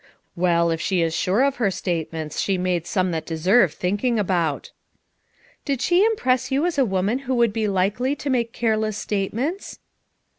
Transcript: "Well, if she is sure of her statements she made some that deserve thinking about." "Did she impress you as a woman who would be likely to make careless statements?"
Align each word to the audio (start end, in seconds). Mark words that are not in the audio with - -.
"Well, 0.35 0.71
if 0.71 0.81
she 0.81 1.03
is 1.03 1.15
sure 1.15 1.43
of 1.43 1.57
her 1.57 1.69
statements 1.69 2.39
she 2.41 2.57
made 2.57 2.87
some 2.87 3.11
that 3.11 3.23
deserve 3.23 3.71
thinking 3.75 4.17
about." 4.17 4.71
"Did 5.63 5.79
she 5.79 6.03
impress 6.03 6.49
you 6.51 6.65
as 6.65 6.79
a 6.79 6.85
woman 6.85 7.19
who 7.29 7.35
would 7.35 7.53
be 7.53 7.67
likely 7.67 8.15
to 8.15 8.29
make 8.31 8.51
careless 8.51 8.97
statements?" 8.97 9.77